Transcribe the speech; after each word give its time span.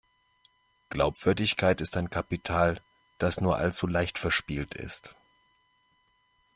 Glaubwürdigkeit 0.89 1.79
ist 1.79 1.95
ein 1.95 2.09
Kapital, 2.09 2.81
das 3.19 3.39
nur 3.39 3.57
allzu 3.57 3.85
leicht 3.85 4.17
verspielt 4.17 4.73
ist. 4.73 5.13